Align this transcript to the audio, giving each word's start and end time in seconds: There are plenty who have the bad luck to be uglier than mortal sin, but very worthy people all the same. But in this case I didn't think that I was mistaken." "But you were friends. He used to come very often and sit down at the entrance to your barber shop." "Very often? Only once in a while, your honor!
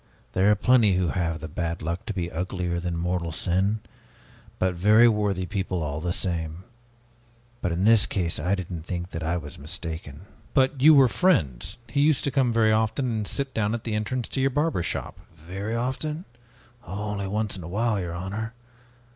There 0.33 0.49
are 0.49 0.55
plenty 0.55 0.95
who 0.95 1.09
have 1.09 1.41
the 1.41 1.47
bad 1.47 1.83
luck 1.83 2.07
to 2.07 2.13
be 2.15 2.31
uglier 2.31 2.79
than 2.79 2.97
mortal 2.97 3.31
sin, 3.31 3.81
but 4.57 4.73
very 4.73 5.07
worthy 5.07 5.45
people 5.45 5.83
all 5.83 6.01
the 6.01 6.11
same. 6.11 6.63
But 7.61 7.71
in 7.71 7.83
this 7.83 8.07
case 8.07 8.39
I 8.39 8.55
didn't 8.55 8.81
think 8.81 9.09
that 9.11 9.21
I 9.21 9.37
was 9.37 9.59
mistaken." 9.59 10.21
"But 10.55 10.81
you 10.81 10.95
were 10.95 11.07
friends. 11.07 11.77
He 11.87 12.01
used 12.01 12.23
to 12.23 12.31
come 12.31 12.51
very 12.51 12.71
often 12.71 13.11
and 13.11 13.27
sit 13.27 13.53
down 13.53 13.75
at 13.75 13.83
the 13.83 13.93
entrance 13.93 14.27
to 14.29 14.41
your 14.41 14.49
barber 14.49 14.81
shop." 14.81 15.19
"Very 15.35 15.75
often? 15.75 16.25
Only 16.83 17.27
once 17.27 17.55
in 17.55 17.61
a 17.61 17.67
while, 17.69 17.99
your 18.01 18.15
honor! 18.15 18.55